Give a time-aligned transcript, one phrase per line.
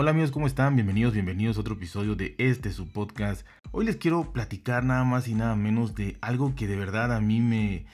[0.00, 0.76] Hola amigos, ¿cómo están?
[0.76, 3.44] Bienvenidos, bienvenidos a otro episodio de este su podcast.
[3.72, 7.20] Hoy les quiero platicar nada más y nada menos de algo que de verdad a
[7.20, 7.84] mí me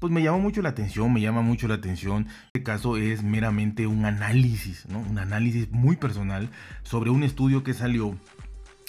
[0.00, 2.26] pues me llama mucho la atención, me llama mucho la atención.
[2.46, 4.98] Este caso es meramente un análisis, ¿no?
[4.98, 6.50] Un análisis muy personal
[6.82, 8.18] sobre un estudio que salió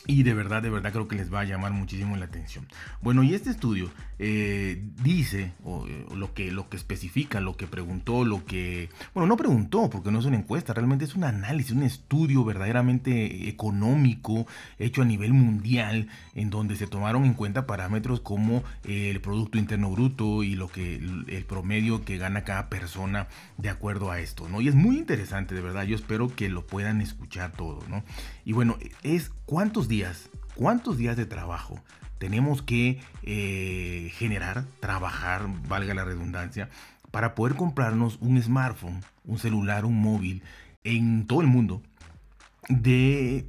[0.06, 2.68] y de verdad, de verdad creo que les va a llamar muchísimo la atención.
[3.02, 8.26] Bueno, y este estudio eh, dice, eh, lo, que, lo que especifica, lo que preguntó,
[8.26, 8.90] lo que...
[9.14, 13.48] Bueno, no preguntó porque no es una encuesta, realmente es un análisis, un estudio verdaderamente
[13.48, 14.46] económico
[14.78, 19.58] hecho a nivel mundial en donde se tomaron en cuenta parámetros como eh, el Producto
[19.58, 24.50] Interno Bruto y lo que el promedio que gana cada persona de acuerdo a esto,
[24.50, 24.62] ¿no?
[24.62, 28.04] Y es muy interesante, de verdad, yo espero que lo puedan escuchar todo, ¿no?
[28.46, 29.88] Y bueno, es cuántos
[30.56, 31.80] cuántos días de trabajo
[32.18, 36.70] tenemos que eh, generar, trabajar, valga la redundancia,
[37.12, 40.42] para poder comprarnos un smartphone, un celular, un móvil
[40.84, 41.82] en todo el mundo
[42.70, 43.46] de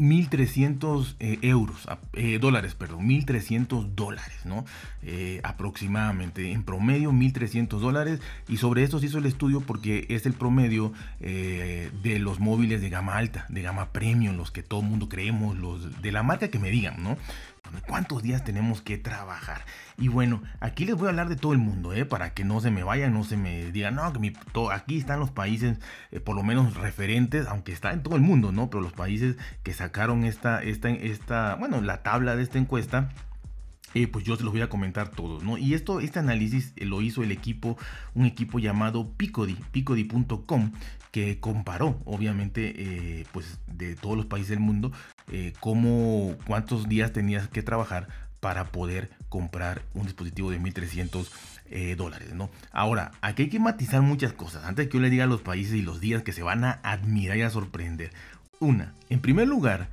[0.00, 4.64] 1.300 eh, euros, eh, dólares, perdón, 1.300 dólares, ¿no?
[5.02, 8.20] Eh, aproximadamente, en promedio 1.300 dólares.
[8.48, 12.88] Y sobre esto se hizo el estudio porque es el promedio de los móviles de
[12.88, 16.48] gama alta, de gama premium, los que todo el mundo creemos, los de la marca
[16.48, 17.18] que me digan, ¿no?
[17.86, 19.64] ¿Cuántos días tenemos que trabajar?
[19.96, 22.04] Y bueno, aquí les voy a hablar de todo el mundo, ¿eh?
[22.04, 24.32] para que no se me vayan, no se me digan, no, que
[24.72, 25.78] aquí están los países,
[26.10, 28.70] eh, por lo menos referentes, aunque está en todo el mundo, ¿no?
[28.70, 33.10] Pero los países que sacaron esta, esta, esta, bueno, la tabla de esta encuesta,
[33.94, 35.58] eh, pues yo se los voy a comentar todos, ¿no?
[35.58, 37.76] Y esto, este análisis eh, lo hizo el equipo,
[38.14, 40.72] un equipo llamado Picody, picody.com,
[41.10, 44.92] que comparó, obviamente, eh, pues de todos los países del mundo,
[45.60, 48.08] cómo, cuántos días tenías que trabajar
[48.40, 51.30] para poder comprar un dispositivo de 1300
[51.96, 52.50] dólares, ¿no?
[52.72, 54.64] Ahora, aquí hay que matizar muchas cosas.
[54.64, 57.36] Antes que yo le diga los países y los días que se van a admirar
[57.36, 58.10] y a sorprender.
[58.58, 59.88] Una, en primer lugar,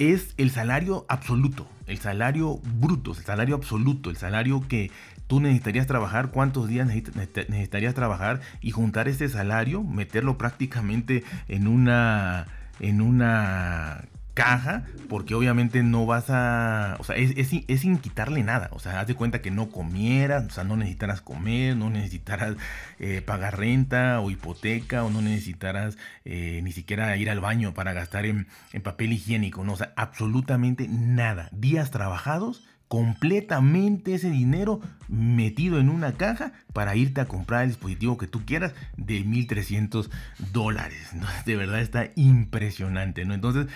[0.00, 4.90] es el salario absoluto, el salario bruto, el salario absoluto, el salario que
[5.26, 12.46] tú necesitarías trabajar, cuántos días necesitarías trabajar y juntar ese salario, meterlo prácticamente en una
[12.80, 18.78] en una caja, porque obviamente no vas a, o sea, es, sin quitarle nada, o
[18.78, 22.56] sea, haz de cuenta que no comieras, o sea, no necesitaras comer, no necesitaras
[22.98, 27.92] eh, pagar renta o hipoteca, o no necesitaras eh, ni siquiera ir al baño para
[27.92, 34.80] gastar en, en papel higiénico, no, o sea, absolutamente nada, días trabajados completamente ese dinero
[35.06, 40.10] metido en una caja para irte a comprar el dispositivo que tú quieras de 1300
[40.52, 41.10] dólares.
[41.46, 43.34] De verdad está impresionante, ¿no?
[43.34, 43.68] Entonces,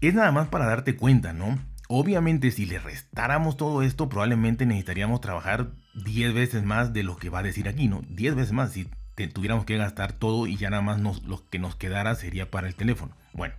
[0.00, 1.58] es nada más para darte cuenta, ¿no?
[1.88, 5.72] Obviamente si le restáramos todo esto, probablemente necesitaríamos trabajar
[6.04, 8.02] 10 veces más de lo que va a decir aquí, ¿no?
[8.08, 8.88] 10 veces más si
[9.32, 12.74] tuviéramos que gastar todo y ya nada más lo que nos quedara sería para el
[12.74, 13.16] teléfono.
[13.32, 13.54] Bueno,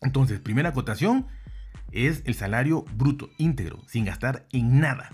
[0.00, 1.26] entonces, primera acotación
[1.92, 5.10] es el salario bruto, íntegro, sin gastar en nada.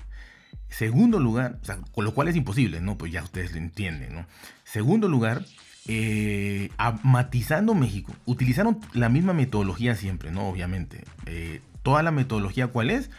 [0.68, 1.60] Segundo lugar,
[1.92, 2.96] con lo cual es imposible, ¿no?
[2.96, 4.26] Pues ya ustedes lo entienden, ¿no?
[4.64, 5.44] Segundo lugar,
[5.92, 6.70] eh,
[7.02, 10.48] matizando México, utilizaron la misma metodología siempre, ¿no?
[10.48, 11.02] Obviamente.
[11.26, 13.10] Eh, toda la metodología, ¿cuál es?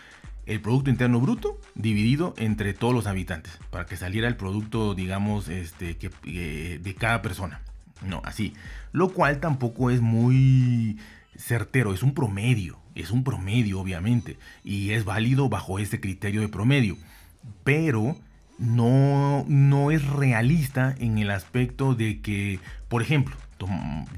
[0.45, 5.49] El Producto Interno Bruto dividido entre todos los habitantes, para que saliera el producto, digamos,
[5.49, 7.59] este, que, eh, de cada persona.
[8.07, 8.53] No, así.
[8.93, 10.97] Lo cual tampoco es muy
[11.35, 16.47] certero, es un promedio, es un promedio, obviamente, y es válido bajo este criterio de
[16.47, 16.95] promedio.
[17.65, 18.17] Pero
[18.61, 23.35] no, no es realista en el aspecto de que, por ejemplo,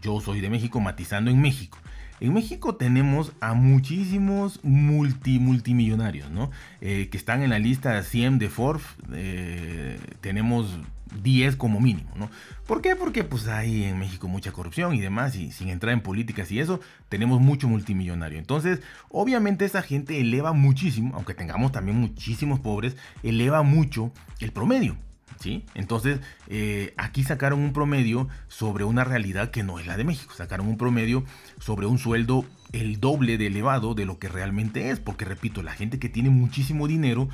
[0.02, 1.78] yo soy de México matizando en México.
[2.20, 6.52] En México tenemos a muchísimos multi, multimillonarios, ¿no?
[6.82, 8.86] Eh, que están en la lista 100 de Forbes.
[9.14, 10.78] Eh, tenemos
[11.22, 12.30] 10 como mínimo, ¿no?
[12.66, 12.96] ¿Por qué?
[12.96, 16.60] Porque pues hay en México mucha corrupción y demás, y sin entrar en políticas y
[16.60, 16.80] eso,
[17.10, 18.40] tenemos mucho multimillonario.
[18.40, 18.80] Entonces,
[19.10, 24.98] obviamente esa gente eleva muchísimo, aunque tengamos también muchísimos pobres, eleva mucho el promedio.
[25.40, 25.66] ¿Sí?
[25.74, 30.34] Entonces, eh, aquí sacaron un promedio sobre una realidad que no es la de México.
[30.34, 31.26] Sacaron un promedio
[31.60, 35.00] sobre un sueldo el doble de elevado de lo que realmente es.
[35.00, 37.28] Porque, repito, la gente que tiene muchísimo dinero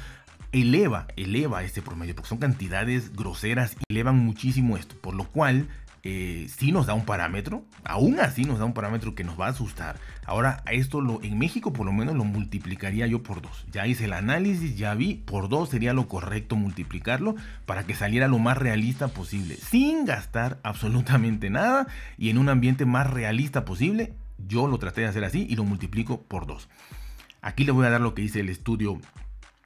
[0.52, 5.68] eleva, eleva este promedio, porque son cantidades groseras y elevan muchísimo esto, por lo cual
[6.04, 9.48] eh, sí nos da un parámetro, aún así nos da un parámetro que nos va
[9.48, 9.98] a asustar.
[10.26, 13.66] Ahora, esto lo, en México por lo menos lo multiplicaría yo por dos.
[13.72, 17.36] Ya hice el análisis, ya vi, por dos sería lo correcto multiplicarlo
[17.66, 21.88] para que saliera lo más realista posible, sin gastar absolutamente nada
[22.18, 24.14] y en un ambiente más realista posible.
[24.48, 26.70] Yo lo traté de hacer así y lo multiplico por dos.
[27.42, 29.00] Aquí le voy a dar lo que dice el estudio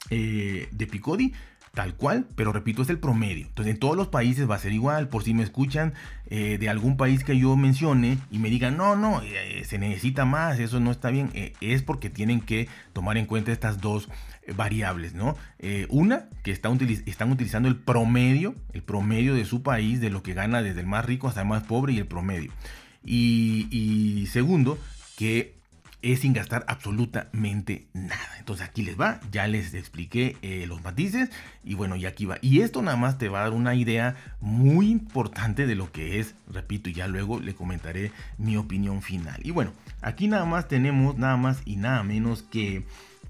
[0.09, 1.33] eh, de Picodi
[1.73, 3.47] tal cual, pero repito, es el promedio.
[3.47, 5.07] Entonces en todos los países va a ser igual.
[5.07, 5.93] Por si me escuchan
[6.27, 10.23] eh, de algún país que yo mencione y me digan, no, no, eh, se necesita
[10.23, 14.07] más, eso no está bien, es porque tienen que tomar en cuenta estas dos
[14.55, 15.35] variables, ¿no?
[15.89, 16.73] una, que están
[17.31, 21.05] utilizando el promedio, el promedio de su país, de lo que gana desde el más
[21.05, 22.51] rico hasta el más pobre y el promedio.
[23.03, 24.77] y segundo,
[25.17, 25.62] que
[26.03, 28.37] es sin gastar absolutamente nada.
[28.37, 31.29] Entonces aquí les va, ya les expliqué eh, los matices
[31.63, 32.37] y bueno, y aquí va.
[32.41, 36.19] Y esto nada más te va a dar una idea muy importante de lo que
[36.19, 39.39] es, repito, y ya luego le comentaré mi opinión final.
[39.43, 39.71] Y bueno,
[40.01, 42.83] aquí nada más tenemos nada más y nada menos que,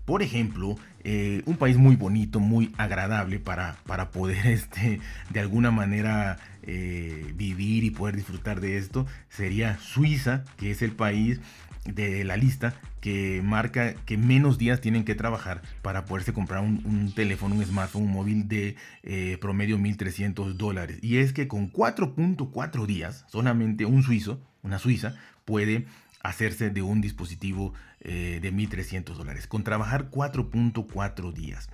[0.05, 4.99] por ejemplo, eh, un país muy bonito, muy agradable para, para poder este,
[5.29, 10.93] de alguna manera eh, vivir y poder disfrutar de esto, sería Suiza, que es el
[10.93, 11.39] país
[11.85, 17.11] de la lista que marca que menos días tienen que trabajar para poderse comprar un,
[17.13, 20.99] teléfono, un smartphone, un móvil de eh, promedio 1.300 dólares.
[21.01, 25.85] Y es que con 4.4 días, solamente un suizo, una suiza, puede
[26.21, 29.47] hacerse de un dispositivo eh, de 1.300 dólares.
[29.47, 31.69] Con trabajar 4.4 días.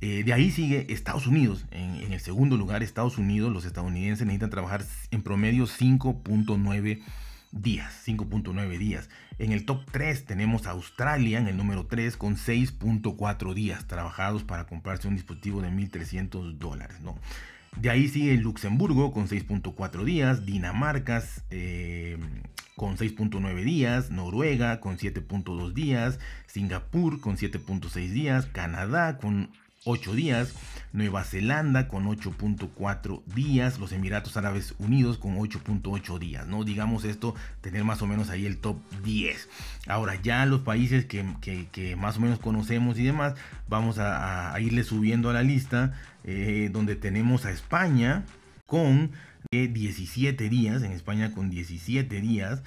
[0.00, 1.66] Eh, de ahí sigue Estados Unidos.
[1.70, 7.04] En, el segundo lugar, Estados Unidos, los estadounidenses necesitan trabajar en promedio 5.9 días,
[7.52, 9.08] 5.9 días.
[9.38, 14.44] En el top 3 tenemos a Australia en el número 3 con 6.4 días trabajados
[14.44, 17.00] para comprarse un dispositivo de 1.300 dólares.
[17.00, 17.16] ¿no?
[17.76, 22.18] De ahí sigue Luxemburgo con 6.4 días, Dinamarca eh,
[22.76, 29.50] con 6.9 días, Noruega con 7.2 días, Singapur con 7.6 días, Canadá con
[29.84, 30.52] 8 días,
[30.92, 36.64] Nueva Zelanda con 8.4 días, los Emiratos Árabes Unidos con 8.8 días, ¿no?
[36.64, 39.48] Digamos esto, tener más o menos ahí el top 10.
[39.86, 43.34] Ahora ya los países que, más o menos conocemos y demás,
[43.68, 48.24] vamos a, irle subiendo a la lista, eh, donde tenemos a España
[48.66, 49.12] con
[49.50, 52.62] 17 días, en España con 17 días,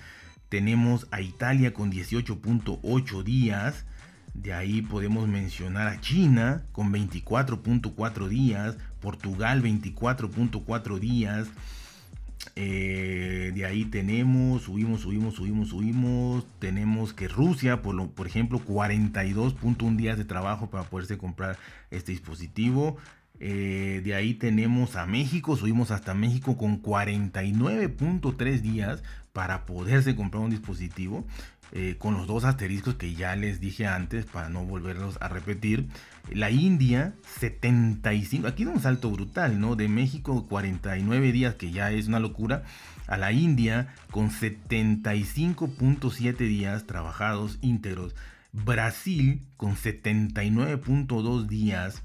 [0.49, 3.85] tenemos a Italia con 18.8 días,
[4.33, 11.47] de ahí podemos mencionar a China con 24.4 días, Portugal 24.4 días.
[12.55, 16.45] Eh, de ahí tenemos, subimos, subimos, subimos, subimos.
[16.59, 21.57] Tenemos que Rusia, por, lo, por ejemplo, 42.1 días de trabajo para poderse comprar
[21.91, 22.97] este dispositivo.
[23.39, 30.43] Eh, de ahí tenemos a México, subimos hasta México con 49.3 días para poderse comprar
[30.43, 31.25] un dispositivo.
[31.75, 35.87] Eh, con los dos asteriscos que ya les dije antes para no volverlos a repetir.
[36.31, 39.75] La India, 75, aquí da un salto brutal, ¿no?
[39.75, 42.61] De México, 49 días, que ya es una locura,
[43.07, 48.13] a la India con 75.7 días trabajados íntegros.
[48.51, 52.03] Brasil con 79.2 días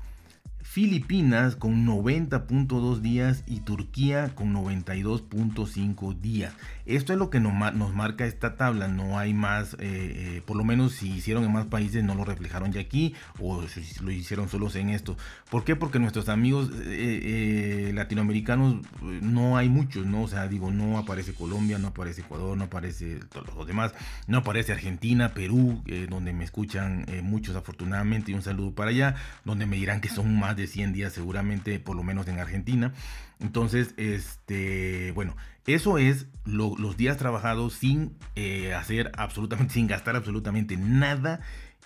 [0.61, 6.53] Filipinas con 90.2 días y Turquía con 92.5 días.
[6.85, 7.55] Esto es lo que nos,
[7.95, 11.67] marca esta tabla, no hay más, eh, eh, por lo menos si hicieron en más
[11.67, 15.17] países no lo reflejaron ya aquí o si lo hicieron solos en esto.
[15.51, 15.77] ¿Por qué?
[15.77, 20.23] Porque nuestros amigos eh, latinoamericanos no hay muchos, ¿no?
[20.23, 23.93] O sea, digo, no aparece Colombia, no aparece Ecuador, no aparece todos los demás,
[24.27, 29.15] no aparece Argentina, Perú, donde me escuchan muchos afortunadamente y un saludo para allá,
[29.45, 32.93] donde me dirán que son más de 100 días seguramente, por lo menos en Argentina.
[33.41, 40.77] Entonces, este, bueno, eso es los días trabajados sin eh, hacer absolutamente, sin gastar absolutamente
[40.77, 41.41] nada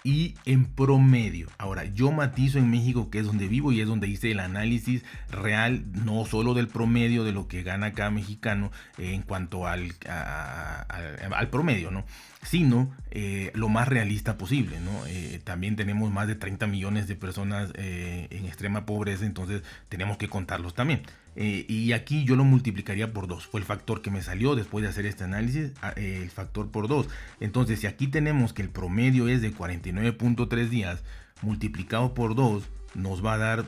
[0.05, 1.49] y en promedio.
[1.59, 5.05] Ahora, yo matizo en México, que es donde vivo y es donde hice el análisis
[5.31, 11.49] real, no solo del promedio de lo que gana cada mexicano en cuanto al, al
[11.51, 12.05] promedio, ¿no?
[12.43, 14.77] Sino eh, lo más realista posible.
[15.07, 20.19] Eh, también tenemos más de 30 millones de personas eh, en extrema pobreza, entonces tenemos
[20.19, 21.03] que contarlos también.
[21.37, 23.47] y aquí yo lo multiplicaría por dos.
[23.47, 26.89] Fue el factor que me salió después de hacer este análisis, ah, el factor por
[26.89, 27.09] dos.
[27.41, 31.03] Entonces, si aquí tenemos que el promedio es de 49.3 días,
[31.43, 33.65] multiplicado por 2, nos va a dar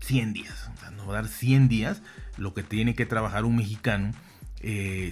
[0.00, 0.70] 100 días.
[0.96, 2.02] nos va a dar 100 días
[2.36, 4.12] lo que tiene que trabajar un mexicano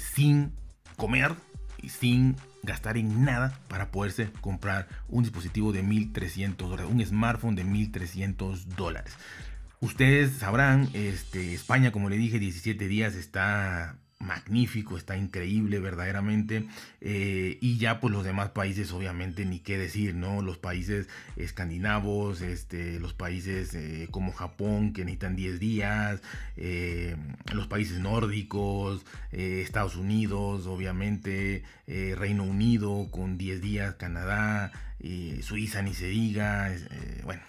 [0.00, 0.52] sin
[0.96, 1.34] comer
[1.88, 7.64] sin gastar en nada para poderse comprar un dispositivo de 1300 dólares, un smartphone de
[7.64, 9.14] 1300 dólares.
[9.80, 16.66] Ustedes sabrán, este, España, como le dije, 17 días está magnífico, está increíble verdaderamente.
[17.00, 20.42] Eh, y ya pues los demás países obviamente ni qué decir, ¿no?
[20.42, 26.22] Los países escandinavos, este, los países eh, como Japón que necesitan 10 días,
[26.56, 27.16] eh,
[27.52, 34.72] los países nórdicos, Estados Unidos, obviamente, Reino Unido con 10 días, Canadá,
[35.42, 36.72] Suiza ni se diga,
[37.24, 37.42] bueno.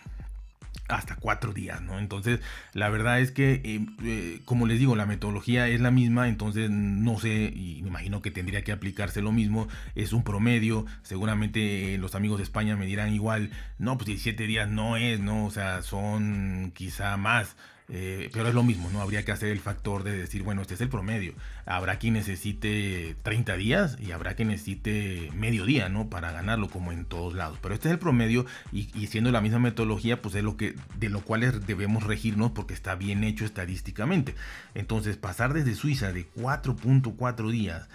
[0.88, 2.00] Hasta cuatro días, ¿no?
[2.00, 2.40] Entonces,
[2.74, 6.70] la verdad es que, eh, eh, como les digo, la metodología es la misma, entonces
[6.70, 11.98] no sé, y me imagino que tendría que aplicarse lo mismo, es un promedio, seguramente
[11.98, 15.46] los amigos de España me dirán igual, no, pues 17 días no es, ¿no?
[15.46, 17.56] O sea, son quizá más,
[17.88, 19.02] eh, pero es lo mismo, ¿no?
[19.02, 21.34] Habría que hacer el factor de decir, bueno, este es el promedio.
[21.66, 26.10] Habrá quien necesite 30 días y habrá quien necesite medio día, ¿no?
[26.10, 27.60] Para ganarlo, como en todos lados.
[27.62, 31.10] Pero este es el promedio y, siendo la misma metodología, pues es lo que, de
[31.10, 34.36] lo cual debemos regirnos porque está bien hecho estadísticamente.
[34.74, 37.88] Entonces, pasar desde Suiza de 4.4 días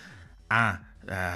[0.49, 0.91] a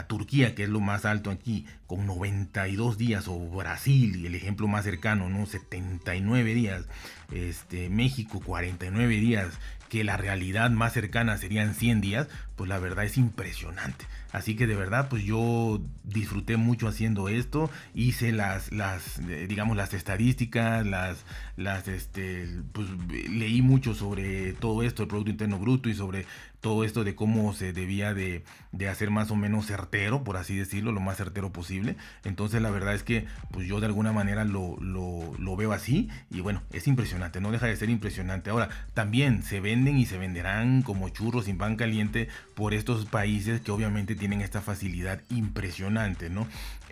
[0.06, 4.84] Turquía, que es lo más alto aquí, con 92 días, o Brasil, el ejemplo más
[4.84, 5.46] cercano, ¿no?
[5.46, 6.84] 79 días,
[7.32, 13.04] este, México 49 días, que la realidad más cercana serían 100 días, pues la verdad
[13.04, 14.06] es impresionante.
[14.32, 19.76] Así que de verdad, pues yo disfruté mucho haciendo esto, hice las, las eh, digamos,
[19.76, 21.24] las estadísticas, las,
[21.56, 22.88] las, este, pues
[23.30, 26.26] leí mucho sobre todo esto, el Producto Interno Bruto y sobre
[26.64, 28.42] todo esto de cómo se debía de,
[28.90, 31.96] hacer más o menos certero, por así decirlo, lo más certero posible.
[32.24, 36.40] Entonces la verdad es que pues yo de alguna manera lo, lo, veo así y
[36.40, 38.50] bueno, es impresionante, no deja de ser impresionante.
[38.50, 43.60] Ahora, también se venden y se venderán como churros sin pan caliente por estos países
[43.60, 46.46] que obviamente tienen esta facilidad impresionante, ¿no?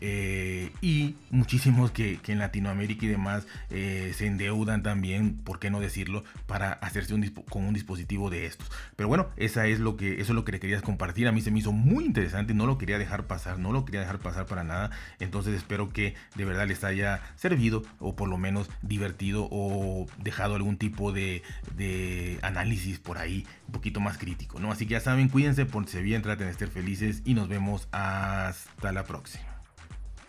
[0.05, 5.79] Eh, y muchísimos que, en Latinoamérica y demás eh, se endeudan también, ¿por qué no
[5.79, 8.69] decirlo?, para hacerse un con un dispositivo de estos.
[8.97, 11.29] Pero bueno, esa es lo que, eso es lo que le querías compartir.
[11.29, 14.01] A mí se me hizo muy interesante, no lo quería dejar pasar, no lo quería
[14.01, 14.91] dejar pasar para nada.
[15.21, 20.55] Entonces espero que de verdad les haya servido o por lo menos divertido o dejado
[20.55, 21.43] algún tipo de,
[21.77, 24.73] de análisis por ahí un poquito más crítico, ¿no?
[24.73, 28.93] Así que ya saben, cuídense, si bien, traten de estar felices y nos vemos hasta
[28.93, 29.52] la próxima.